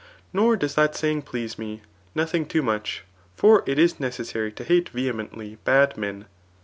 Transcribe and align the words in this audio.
Nor 0.33 0.55
does 0.55 0.73
that 0.73 0.95
saying 0.95 1.21
please 1.21 1.59
me» 1.59 1.83
Nothing 2.15 2.47
too 2.47 2.63
much; 2.63 3.03
for 3.35 3.61
it 3.67 3.77
is 3.77 3.99
necessary 3.99 4.51
to 4.53 4.63
hate 4.63 4.89
vehemently 4.89 5.59
bad 5.63 5.95
men." 5.95 6.25